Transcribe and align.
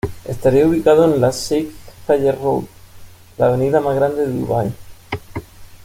Estaría 0.25 0.65
ubicado 0.65 1.05
en 1.05 1.21
la 1.21 1.29
Sheikh 1.29 1.71
Zayed 2.07 2.33
Road, 2.33 2.63
la 3.37 3.49
avenida 3.49 3.79
más 3.81 3.93
grande 3.95 4.25
de 4.25 4.33
Dubái. 4.33 4.73